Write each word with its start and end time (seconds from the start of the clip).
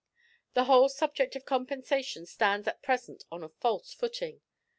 The 0.55 0.63
whole 0.63 0.89
subject 0.89 1.35
of 1.35 1.45
compensation 1.45 2.25
stands 2.25 2.67
at 2.67 2.81
present 2.81 3.23
on 3.31 3.43
a 3.43 3.49
false 3.49 3.93
footing. 3.93 4.41